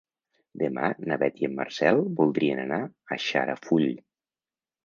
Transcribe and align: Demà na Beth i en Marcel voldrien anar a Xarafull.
Demà 0.61 0.87
na 1.11 1.17
Beth 1.25 1.37
i 1.43 1.49
en 1.49 1.53
Marcel 1.59 2.01
voldrien 2.21 2.65
anar 2.65 2.81
a 2.85 3.19
Xarafull. 3.27 3.89